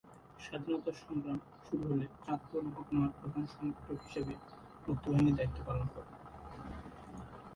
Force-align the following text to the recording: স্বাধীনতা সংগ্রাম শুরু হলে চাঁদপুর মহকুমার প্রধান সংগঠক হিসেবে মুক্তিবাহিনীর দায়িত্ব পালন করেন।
স্বাধীনতা 0.39 0.91
সংগ্রাম 1.01 1.37
শুরু 1.65 1.83
হলে 1.89 2.05
চাঁদপুর 2.17 2.61
মহকুমার 2.67 3.11
প্রধান 3.19 3.45
সংগঠক 3.53 3.97
হিসেবে 4.05 4.33
মুক্তিবাহিনীর 4.85 5.37
দায়িত্ব 5.37 5.59
পালন 5.67 5.87
করেন। 5.93 6.13